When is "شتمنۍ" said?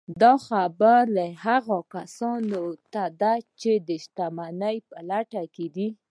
4.03-4.77